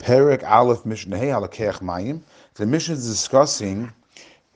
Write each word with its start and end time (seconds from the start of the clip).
Perek 0.00 0.42
Aleph 0.48 0.86
Mishnah 0.86 1.18
Halakech 1.18 1.82
Mayim. 1.82 2.22
The 2.54 2.64
Mishnah 2.64 2.94
is 2.94 3.06
discussing 3.06 3.92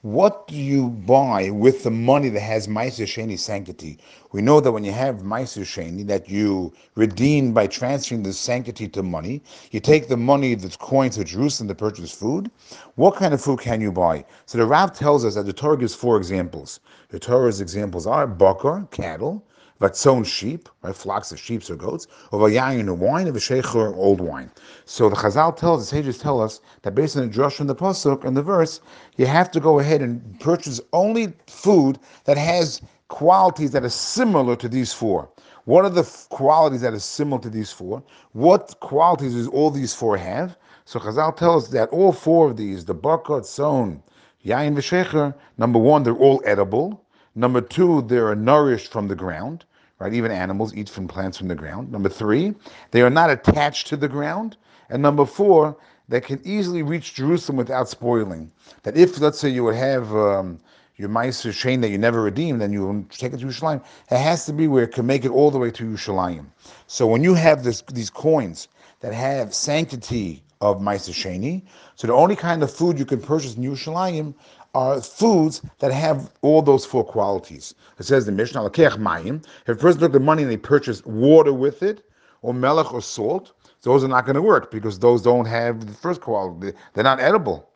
what 0.00 0.48
do 0.48 0.56
you 0.56 0.88
buy 0.88 1.50
with 1.50 1.82
the 1.82 1.90
money 1.90 2.30
that 2.30 2.40
has 2.40 2.66
Meiser 2.66 3.04
Sheni 3.04 3.38
sanctity? 3.38 3.98
We 4.32 4.40
know 4.40 4.60
that 4.60 4.72
when 4.72 4.84
you 4.84 4.92
have 4.92 5.16
Meiser 5.16 5.64
Sheni, 5.64 6.06
that 6.06 6.30
you 6.30 6.72
redeem 6.94 7.52
by 7.52 7.66
transferring 7.66 8.22
the 8.22 8.32
sanctity 8.32 8.88
to 8.88 9.02
money. 9.02 9.42
You 9.70 9.80
take 9.80 10.08
the 10.08 10.16
money 10.16 10.54
that's 10.54 10.76
coins 10.76 11.16
to 11.16 11.24
Jerusalem 11.24 11.68
to 11.68 11.74
purchase 11.74 12.10
food. 12.10 12.50
What 12.96 13.16
kind 13.16 13.34
of 13.34 13.40
food 13.40 13.60
can 13.60 13.82
you 13.82 13.92
buy? 13.92 14.24
So 14.46 14.56
the 14.56 14.66
Rav 14.66 14.92
tells 14.94 15.26
us 15.26 15.34
that 15.34 15.44
the 15.44 15.52
Torah 15.52 15.78
gives 15.78 15.94
four 15.94 16.16
examples. 16.16 16.80
The 17.10 17.18
Torah's 17.18 17.60
examples 17.60 18.06
are 18.06 18.26
bakar, 18.26 18.88
cattle, 18.90 19.44
vatzon 19.80 20.24
sheep, 20.24 20.68
right, 20.82 20.94
flocks 20.94 21.32
of 21.32 21.38
sheep 21.38 21.68
or 21.68 21.76
goats, 21.76 22.06
or 22.30 22.40
vayayin 22.40 22.88
or 22.88 22.94
wine, 22.94 23.26
of 23.26 23.34
shecher 23.34 23.94
old 23.96 24.20
wine. 24.20 24.50
So 24.84 25.08
the 25.08 25.16
Chazal 25.16 25.56
tells, 25.56 25.80
the 25.80 25.96
sages 25.96 26.18
tell 26.18 26.40
us 26.40 26.60
that 26.82 26.94
based 26.94 27.16
on 27.16 27.28
the 27.28 27.34
drush 27.34 27.54
from 27.54 27.66
the 27.66 27.74
pasuk 27.74 28.24
and 28.24 28.36
the 28.36 28.42
verse, 28.42 28.80
you 29.16 29.26
have 29.26 29.50
to 29.52 29.60
go 29.60 29.78
ahead 29.78 30.00
and 30.02 30.40
purchase 30.40 30.80
only 30.92 31.32
food 31.46 31.98
that 32.24 32.36
has 32.38 32.80
qualities 33.08 33.72
that 33.72 33.84
are 33.84 33.88
similar 33.90 34.56
to 34.56 34.68
these 34.68 34.92
four. 34.92 35.28
What 35.64 35.84
are 35.84 35.90
the 35.90 36.04
qualities 36.30 36.82
that 36.82 36.92
are 36.92 36.98
similar 36.98 37.40
to 37.42 37.50
these 37.50 37.72
four? 37.72 38.02
What 38.32 38.74
qualities 38.80 39.34
does 39.34 39.48
all 39.48 39.70
these 39.70 39.94
four 39.94 40.16
have? 40.16 40.56
So 40.84 40.98
Chazal 40.98 41.36
tells 41.36 41.70
that 41.70 41.88
all 41.90 42.12
four 42.12 42.50
of 42.50 42.56
these, 42.56 42.84
the 42.84 42.94
bakar, 42.94 43.40
tzon, 43.40 44.02
yain, 44.44 44.74
v'shecher, 44.74 45.34
number 45.56 45.78
one, 45.78 46.02
they're 46.02 46.14
all 46.14 46.42
edible. 46.44 47.03
Number 47.34 47.60
two, 47.60 48.02
they 48.02 48.18
are 48.18 48.34
nourished 48.34 48.92
from 48.92 49.08
the 49.08 49.14
ground, 49.16 49.64
right? 49.98 50.12
Even 50.12 50.30
animals 50.30 50.74
eat 50.74 50.88
from 50.88 51.08
plants 51.08 51.38
from 51.38 51.48
the 51.48 51.54
ground. 51.54 51.90
Number 51.90 52.08
three, 52.08 52.54
they 52.90 53.02
are 53.02 53.10
not 53.10 53.30
attached 53.30 53.88
to 53.88 53.96
the 53.96 54.08
ground. 54.08 54.56
And 54.90 55.02
number 55.02 55.26
four, 55.26 55.76
they 56.08 56.20
can 56.20 56.40
easily 56.44 56.82
reach 56.82 57.14
Jerusalem 57.14 57.56
without 57.56 57.88
spoiling. 57.88 58.50
That 58.82 58.96
if, 58.96 59.18
let's 59.20 59.38
say, 59.38 59.48
you 59.48 59.64
would 59.64 59.74
have 59.74 60.14
um, 60.14 60.60
your 60.96 61.08
Meiser 61.08 61.50
Sheni 61.50 61.80
that 61.80 61.88
you 61.88 61.98
never 61.98 62.22
redeemed, 62.22 62.60
then 62.60 62.72
you 62.72 63.06
take 63.10 63.32
it 63.32 63.40
to 63.40 63.46
Yerushalayim. 63.46 63.82
It 64.10 64.18
has 64.18 64.46
to 64.46 64.52
be 64.52 64.68
where 64.68 64.84
it 64.84 64.92
can 64.92 65.06
make 65.06 65.24
it 65.24 65.30
all 65.30 65.50
the 65.50 65.58
way 65.58 65.70
to 65.72 65.84
Yerushalayim. 65.84 66.46
So 66.86 67.06
when 67.06 67.24
you 67.24 67.34
have 67.34 67.64
this, 67.64 67.82
these 67.92 68.10
coins 68.10 68.68
that 69.00 69.12
have 69.12 69.54
sanctity 69.54 70.42
of 70.60 70.80
Meiser 70.80 71.12
Sheni, 71.12 71.62
so 71.96 72.06
the 72.06 72.12
only 72.12 72.36
kind 72.36 72.62
of 72.62 72.72
food 72.72 72.98
you 72.98 73.04
can 73.04 73.20
purchase 73.20 73.56
in 73.56 73.62
Yerushalayim 73.62 74.34
are 74.74 75.00
foods 75.00 75.62
that 75.78 75.92
have 75.92 76.30
all 76.42 76.62
those 76.62 76.84
four 76.84 77.04
qualities. 77.04 77.74
It 77.98 78.04
says 78.04 78.26
the 78.26 78.32
Mishnah, 78.32 78.68
Mayim. 78.70 79.44
If 79.66 79.68
a 79.68 79.80
person 79.80 80.00
took 80.00 80.12
the 80.12 80.20
money 80.20 80.42
and 80.42 80.50
they 80.50 80.56
purchased 80.56 81.06
water 81.06 81.52
with 81.52 81.82
it, 81.82 82.04
or 82.44 82.52
melech 82.52 82.92
or 82.92 83.00
salt, 83.00 83.52
those 83.82 84.04
are 84.04 84.08
not 84.08 84.26
going 84.26 84.34
to 84.36 84.42
work 84.42 84.70
because 84.70 84.98
those 84.98 85.22
don't 85.22 85.46
have 85.46 85.86
the 85.86 85.92
first 85.92 86.20
quality. 86.20 86.72
They're 86.92 87.04
not 87.04 87.18
edible, 87.18 87.70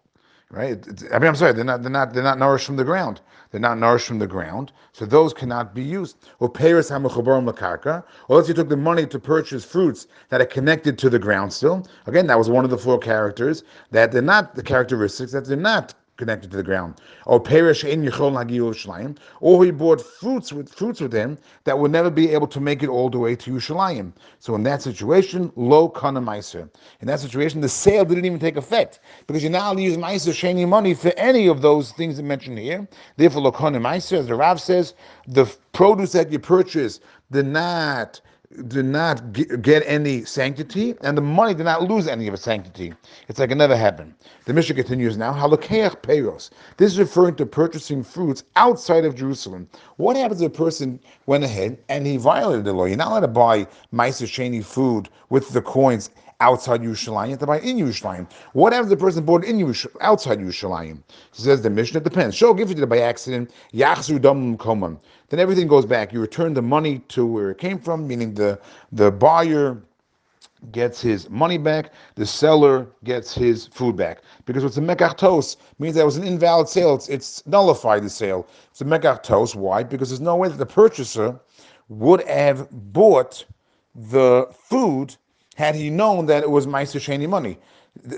right? 0.51 0.79
I 1.11 1.19
mean, 1.19 1.29
I'm 1.29 1.37
sorry, 1.37 1.55
they're 1.55 1.65
not, 1.65 1.83
they're 1.83 1.91
not, 1.91 2.13
they're 2.13 2.23
not 2.23 2.39
nourished 2.39 2.67
from 2.67 2.77
the 2.77 2.85
ground. 2.85 3.23
They're 3.51 3.61
not 3.63 3.79
nourished 3.79 4.07
from 4.07 4.19
the 4.19 4.27
ground, 4.27 4.73
so 4.93 5.07
those 5.07 5.33
cannot 5.33 5.75
be 5.75 5.83
used. 5.83 6.19
Or 6.39 6.53
peiros 6.53 6.91
hamachaborim 6.91 7.51
lakarka. 7.51 8.05
Or 8.29 8.37
let's 8.37 8.49
you 8.49 8.55
took 8.55 8.69
the 8.69 8.77
money 8.77 9.07
to 9.07 9.19
purchase 9.19 9.65
fruits 9.65 10.07
that 10.29 10.43
are 10.43 10.47
connected 10.47 10.99
to 10.99 11.09
the 11.09 11.19
ground 11.19 11.51
still. 11.55 11.87
Again, 12.07 12.27
that 12.27 12.37
was 12.37 12.51
one 12.51 12.65
of 12.65 12.71
the 12.71 12.77
four 12.77 12.99
characters 12.99 13.65
that 13.91 14.13
they're 14.13 14.21
not 14.21 14.55
the 14.55 14.63
characteristics 14.63 15.33
that 15.33 15.47
they're 15.47 15.57
not 15.57 15.95
connected 16.19 16.51
to 16.51 16.57
the 16.57 16.63
ground. 16.63 16.97
Or 17.25 17.41
perish 17.41 17.85
in 17.85 18.03
Yechol 18.03 19.17
or 19.41 19.65
he 19.65 19.71
bought 19.71 20.01
fruits 20.01 20.53
with 20.53 20.75
fruits 20.75 21.01
with 21.01 21.13
him 21.13 21.39
that 21.65 21.79
would 21.79 21.93
never 21.93 22.11
be 22.11 22.31
able 22.31 22.49
to 22.49 22.61
make 22.61 22.83
it 22.83 22.89
all 22.89 23.09
the 23.09 23.19
way 23.19 23.35
to 23.37 23.53
Yerushalayim. 23.53 24.13
So 24.41 24.55
in 24.55 24.65
that 24.65 24.83
situation, 24.83 25.51
low 25.57 25.89
kana 25.89 26.21
meiser. 26.21 26.69
In 27.01 27.07
that 27.07 27.21
situation, 27.21 27.61
the 27.61 27.69
sale 27.69 28.05
didn't 28.05 28.25
even 28.25 28.39
take 28.39 28.57
effect 28.57 29.01
because 29.27 29.43
you're 29.43 29.53
not 29.53 29.63
allowed 29.63 29.77
to 29.77 29.83
use 29.83 29.97
meiser 29.97 30.33
sheni 30.33 30.69
money 30.69 30.93
for 30.93 31.13
any 31.17 31.47
of 31.47 31.63
those 31.63 31.93
things 31.93 32.17
that 32.17 32.25
mentioned 32.25 32.59
here. 32.59 32.87
Therefore, 33.17 33.43
low 33.43 33.53
kana 33.53 33.81
meiser, 33.81 34.19
as 34.19 34.27
the 34.27 34.35
Rav 34.35 34.61
says, 34.61 34.95
the 35.29 35.47
produce 35.73 36.13
that 36.13 36.33
you 36.33 36.41
purchase 36.41 37.01
did 37.31 37.47
not 37.47 38.21
did 38.69 38.87
not 38.87 39.33
get 39.63 39.83
any 39.87 40.25
sanctity, 40.25 40.95
and 41.03 41.17
the 41.17 41.23
money 41.23 41.53
did 41.53 41.65
not 41.65 41.83
lose 41.83 42.09
any 42.09 42.27
of 42.29 42.35
its 42.35 42.43
sanctity. 42.43 42.95
It's 43.29 43.39
like 43.39 43.51
it 43.51 43.57
never 43.57 43.77
happened. 43.77 44.15
The 44.47 44.55
Mishnah 44.55 44.75
continues 44.75 45.19
now. 45.19 45.35
Halakeach 45.35 46.01
peiros. 46.01 46.49
This 46.79 46.93
is 46.93 46.99
referring 46.99 47.35
to 47.37 47.47
purchasing 47.47 48.03
fruits 48.03 48.45
outside 48.57 49.05
of 49.05 49.15
Jerusalem. 49.15 49.69
What 49.97 50.17
happens 50.17 50.41
if 50.41 50.47
a 50.47 50.57
person 50.57 50.99
went 51.27 51.45
ahead 51.45 51.79
and 51.91 52.07
he 52.07 52.17
violated 52.17 52.65
the 52.65 52.73
law? 52.73 52.87
You're 52.87 52.97
not 52.97 53.09
allowed 53.09 53.21
to 53.21 53.29
buy 53.29 53.67
Meiser 53.93 54.27
Sheni 54.27 54.65
food 54.65 55.11
with 55.29 55.51
the 55.51 55.61
coins 55.61 56.11
outside 56.41 56.83
Yerushalayim, 56.83 57.27
you 57.27 57.31
have 57.31 57.41
to 57.41 57.47
buy 57.47 57.59
in 57.61 57.77
Yerushalayim. 57.77 58.31
What 58.53 58.73
happens 58.73 58.93
if 58.93 58.99
the 58.99 59.05
person 59.05 59.25
bought 59.25 59.45
in 59.45 59.59
Yerush- 59.59 59.87
outside 60.01 60.39
Yerushalayim? 60.39 61.03
Says 61.33 61.63
the 61.63 61.71
Mishnah, 61.71 61.99
it 61.99 62.05
depends. 62.05 62.37
Show, 62.37 62.55
give 62.55 62.71
it 62.71 62.89
by 62.89 62.99
accident, 62.99 63.51
yachzu 63.75 64.21
dam 64.21 64.57
komam. 64.57 64.99
Then 65.31 65.41
everything 65.41 65.67
goes 65.67 65.85
back. 65.85 66.13
You 66.13 66.21
return 66.21 66.55
the 66.55 66.63
money 66.63 67.01
to 67.09 67.27
where 67.27 67.51
it 67.51 67.59
came 67.59 67.79
from, 67.79 68.07
meaning 68.07 68.35
the, 68.35 68.61
the 68.93 69.11
buyer 69.11 69.83
gets 70.73 71.01
his 71.01 71.31
money 71.31 71.59
back, 71.59 71.93
the 72.17 72.27
seller 72.27 72.87
gets 73.05 73.35
his 73.35 73.67
food 73.69 73.97
back. 73.97 74.23
Because 74.45 74.65
what's 74.65 74.77
a 74.77 74.81
mekach 74.81 75.57
means 75.79 75.95
that 75.95 76.05
was 76.05 76.17
an 76.17 76.25
invalid 76.25 76.69
sale. 76.69 76.95
It's, 76.95 77.09
it's 77.09 77.47
nullified 77.47 78.03
the 78.03 78.11
sale. 78.11 78.47
It's 78.71 78.81
a 78.81 78.85
mekach 78.85 79.55
Why? 79.55 79.83
Because 79.83 80.11
there's 80.11 80.21
no 80.21 80.37
way 80.37 80.49
that 80.49 80.59
the 80.59 80.67
purchaser 80.67 81.39
would 81.89 82.27
have 82.29 82.69
bought 82.93 83.45
the 83.95 84.49
food 84.53 85.17
had 85.59 85.75
he 85.75 85.91
known 85.91 86.27
that 86.27 86.45
it 86.45 86.51
was 86.51 86.69
Meiser 86.69 87.01
Sheni 87.01 87.29
money. 87.29 87.59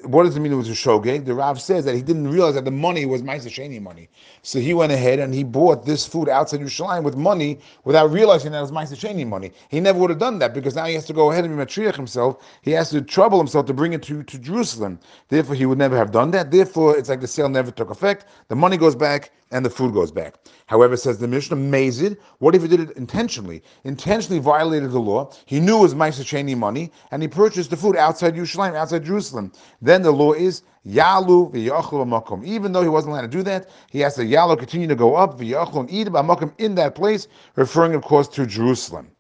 What 0.05 0.25
does 0.25 0.37
it 0.37 0.41
mean 0.41 0.53
it 0.53 0.57
was 0.57 0.69
a 0.69 0.73
shogeg? 0.73 1.25
The 1.25 1.33
Rav 1.33 1.59
says 1.59 1.87
that 1.87 1.95
he 1.95 2.03
didn't 2.03 2.29
realize 2.29 2.53
that 2.53 2.67
the 2.67 2.71
money 2.71 3.07
was 3.07 3.23
Meiser 3.23 3.49
Sheni 3.49 3.81
money. 3.81 4.11
So 4.43 4.59
he 4.59 4.75
went 4.75 4.93
ahead 4.93 5.19
and 5.19 5.33
he 5.33 5.43
bought 5.43 5.87
this 5.87 6.07
food 6.07 6.29
outside 6.29 6.61
Yerushalayim 6.61 7.03
with 7.03 7.17
money 7.17 7.59
without 7.85 8.11
realizing 8.11 8.53
that 8.53 8.59
it 8.59 8.61
was 8.61 8.73
Meiser 8.73 8.95
Sheni 8.95 9.27
money. 9.27 9.53
He 9.71 9.81
never 9.81 9.99
would 9.99 10.11
have 10.11 10.19
done 10.19 10.39
that 10.41 10.53
because 10.53 10.75
now 10.75 10.85
he 10.85 10.93
has 10.93 11.07
to 11.07 11.15
go 11.15 11.31
ahead 11.31 11.47
and 11.47 11.57
be 11.57 11.65
matriach 11.65 11.97
himself. 11.97 12.45
He 12.61 12.73
has 12.73 12.91
to 12.91 13.01
trouble 13.01 13.39
himself 13.39 13.65
to 13.67 13.73
bring 13.73 13.95
it 13.95 14.03
to, 14.03 14.23
to 14.23 14.39
Jerusalem. 14.39 15.01
Therefore, 15.31 15.55
he 15.55 15.65
would 15.65 15.79
never 15.79 15.97
have 15.97 16.13
done 16.13 16.31
that. 16.33 16.51
Therefore, 16.51 16.99
it's 16.99 17.09
like 17.09 17.23
the 17.23 17.27
sale 17.27 17.49
never 17.49 17.71
took 17.71 17.89
effect. 17.89 18.27
The 18.49 18.57
money 18.57 18.77
goes 18.77 18.95
back 18.95 19.33
and 19.51 19.65
the 19.65 19.71
food 19.71 19.93
goes 19.93 20.11
back. 20.13 20.35
However, 20.67 20.97
says 20.97 21.19
the 21.19 21.29
Mishnah, 21.29 21.57
mazid, 21.57 22.17
what 22.39 22.55
if 22.55 22.63
he 22.63 22.69
did 22.69 22.81
it 22.81 22.97
intentionally? 22.97 23.63
Intentionally 23.85 24.39
violated 24.39 24.93
the 24.93 25.01
law. 25.01 25.33
He 25.47 25.61
knew 25.61 25.79
it 25.79 25.83
was 25.83 25.95
Meiser 25.95 26.25
Sheni 26.25 26.57
money 26.57 26.93
and 27.11 27.23
he 27.23 27.29
purchased 27.29 27.71
the 27.71 27.77
food 27.77 27.97
outside 27.97 28.35
Yerushalayim, 28.35 28.75
outside 28.75 29.05
Jerusalem. 29.05 29.53
Then 29.83 30.03
the 30.03 30.13
law 30.13 30.33
is 30.33 30.63
Yalu 30.85 31.51
makom. 31.51 32.45
Even 32.45 32.73
though 32.73 32.83
he 32.83 32.89
wasn't 32.89 33.13
allowed 33.13 33.23
to 33.23 33.29
do 33.29 33.43
that, 33.43 33.69
he 33.91 34.01
has 34.01 34.15
to 34.15 34.25
Yalu 34.25 34.57
continue 34.57 34.87
to 34.87 34.97
go 34.97 35.17
up 35.17 35.39
v'yachlu 35.39 35.81
and 35.81 35.91
eat 35.91 36.07
makom 36.09 36.53
in 36.59 36.75
that 36.77 36.95
place, 36.95 37.29
referring 37.57 37.95
of 37.95 38.03
course 38.03 38.29
to 38.29 38.47
Jerusalem. 38.47 39.11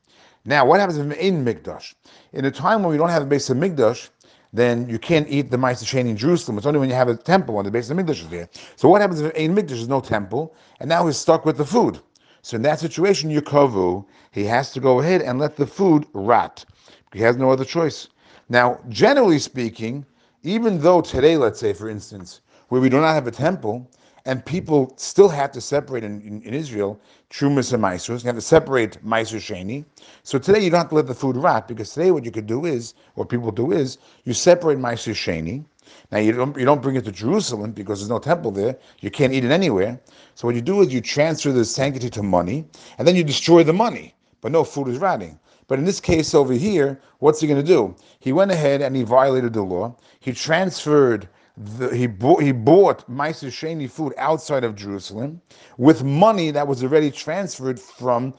Now, 0.46 0.64
what 0.64 0.80
happens 0.80 0.98
ein 0.98 1.44
Mikdash? 1.44 1.94
In 2.32 2.46
a 2.46 2.50
time 2.50 2.82
when 2.82 2.90
we 2.90 2.96
don't 2.96 3.10
have 3.10 3.22
a 3.22 3.26
base 3.26 3.50
of 3.50 3.58
Mikdash, 3.58 4.08
then 4.52 4.88
you 4.88 4.98
can't 4.98 5.28
eat 5.28 5.50
the 5.50 5.56
Meiser 5.56 5.84
Sheni 5.84 6.10
in 6.10 6.16
Jerusalem. 6.16 6.58
It's 6.58 6.66
only 6.66 6.80
when 6.80 6.88
you 6.88 6.94
have 6.94 7.08
a 7.08 7.16
temple 7.16 7.54
when 7.54 7.64
the 7.64 7.70
base 7.70 7.90
of 7.90 7.96
Mikdash 7.96 8.22
is 8.22 8.28
there. 8.28 8.48
So 8.76 8.88
what 8.88 9.00
happens 9.00 9.20
if 9.20 9.34
ein 9.36 9.54
Mikdash 9.54 9.72
is 9.72 9.88
no 9.88 10.00
temple, 10.00 10.54
and 10.80 10.88
now 10.88 11.06
he's 11.06 11.16
stuck 11.16 11.44
with 11.44 11.56
the 11.56 11.64
food? 11.64 12.00
So 12.42 12.56
in 12.56 12.62
that 12.62 12.80
situation, 12.80 13.30
Yukovu, 13.30 14.04
he 14.32 14.44
has 14.44 14.72
to 14.72 14.80
go 14.80 15.00
ahead 15.00 15.22
and 15.22 15.38
let 15.38 15.56
the 15.56 15.66
food 15.66 16.06
rot. 16.14 16.64
He 17.12 17.20
has 17.20 17.36
no 17.36 17.50
other 17.50 17.64
choice. 17.64 18.08
Now, 18.48 18.80
generally 18.88 19.38
speaking, 19.38 20.04
even 20.42 20.80
though 20.80 21.00
today, 21.00 21.36
let's 21.36 21.60
say, 21.60 21.72
for 21.72 21.88
instance, 21.88 22.40
where 22.68 22.80
we 22.80 22.88
do 22.88 23.00
not 23.00 23.14
have 23.14 23.26
a 23.26 23.32
temple, 23.32 23.88
and 24.24 24.44
people 24.44 24.92
still 24.96 25.28
have 25.28 25.52
to 25.52 25.60
separate 25.60 26.04
in, 26.04 26.20
in, 26.22 26.42
in 26.42 26.54
Israel 26.54 27.00
trumas 27.30 27.72
and 27.72 27.82
maisros. 27.82 28.22
You 28.22 28.26
have 28.26 28.36
to 28.36 28.40
separate 28.40 29.04
maiser 29.04 29.38
sheni. 29.38 29.84
So 30.22 30.38
today 30.38 30.60
you 30.60 30.70
don't 30.70 30.80
have 30.80 30.88
to 30.90 30.96
let 30.96 31.06
the 31.06 31.14
food 31.14 31.36
rot 31.36 31.68
because 31.68 31.92
today 31.92 32.10
what 32.10 32.24
you 32.24 32.30
could 32.30 32.46
do 32.46 32.66
is, 32.66 32.94
what 33.14 33.28
people 33.28 33.50
do 33.50 33.72
is, 33.72 33.98
you 34.24 34.34
separate 34.34 34.78
maiser 34.78 35.14
sheni. 35.14 35.64
Now 36.12 36.18
you 36.18 36.32
don't 36.32 36.56
you 36.56 36.64
don't 36.64 36.82
bring 36.82 36.96
it 36.96 37.04
to 37.06 37.12
Jerusalem 37.12 37.72
because 37.72 38.00
there's 38.00 38.10
no 38.10 38.18
temple 38.18 38.50
there. 38.50 38.76
You 39.00 39.10
can't 39.10 39.32
eat 39.32 39.44
it 39.44 39.50
anywhere. 39.50 39.98
So 40.34 40.46
what 40.46 40.54
you 40.54 40.60
do 40.60 40.82
is 40.82 40.92
you 40.92 41.00
transfer 41.00 41.52
the 41.52 41.64
sanctity 41.64 42.10
to 42.10 42.22
money, 42.22 42.64
and 42.98 43.08
then 43.08 43.16
you 43.16 43.24
destroy 43.24 43.64
the 43.64 43.72
money, 43.72 44.14
but 44.40 44.52
no 44.52 44.62
food 44.62 44.88
is 44.88 44.98
rotting. 44.98 45.38
But 45.66 45.78
in 45.78 45.84
this 45.84 46.00
case 46.00 46.34
over 46.34 46.52
here, 46.52 47.00
what's 47.20 47.40
he 47.40 47.46
going 47.46 47.60
to 47.60 47.66
do? 47.66 47.94
He 48.18 48.32
went 48.32 48.50
ahead 48.50 48.82
and 48.82 48.96
he 48.96 49.04
violated 49.04 49.52
the 49.52 49.62
law. 49.62 49.94
He 50.18 50.32
transferred 50.32 51.28
the, 51.56 51.88
he 51.94 52.06
bought 52.06 52.42
he 52.42 52.52
bought 52.52 53.08
Meiser 53.10 53.48
Sheni 53.48 53.90
food 53.90 54.14
outside 54.16 54.64
of 54.64 54.76
Jerusalem 54.76 55.40
with 55.78 56.04
money 56.04 56.50
that 56.50 56.66
was 56.66 56.82
already 56.82 57.10
transferred 57.10 57.78
from 57.78 58.34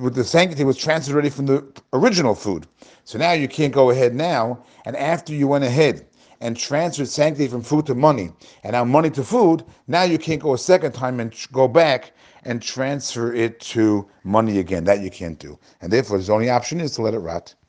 with 0.00 0.14
the 0.14 0.24
sanctity 0.24 0.64
was 0.64 0.76
transferred 0.76 1.14
already 1.14 1.30
from 1.30 1.46
the 1.46 1.66
original 1.92 2.34
food. 2.34 2.66
So 3.04 3.18
now 3.18 3.32
you 3.32 3.48
can't 3.48 3.74
go 3.74 3.90
ahead 3.90 4.14
now, 4.14 4.64
and 4.84 4.96
after 4.96 5.32
you 5.34 5.48
went 5.48 5.64
ahead 5.64 6.06
and 6.40 6.56
transferred 6.56 7.08
sanctity 7.08 7.48
from 7.48 7.62
food 7.62 7.86
to 7.86 7.94
money, 7.94 8.32
and 8.62 8.72
now 8.72 8.84
money 8.84 9.10
to 9.10 9.24
food, 9.24 9.64
now 9.88 10.02
you 10.02 10.18
can't 10.18 10.40
go 10.42 10.54
a 10.54 10.58
second 10.58 10.92
time 10.92 11.20
and 11.20 11.34
go 11.52 11.68
back 11.68 12.12
and 12.44 12.62
transfer 12.62 13.32
it 13.32 13.60
to 13.60 14.08
money 14.24 14.58
again. 14.58 14.84
That 14.84 15.00
you 15.00 15.10
can't 15.10 15.38
do. 15.38 15.58
And 15.80 15.92
therefore, 15.92 16.18
the 16.18 16.32
only 16.32 16.50
option 16.50 16.80
is 16.80 16.92
to 16.92 17.02
let 17.02 17.14
it 17.14 17.18
rot. 17.18 17.54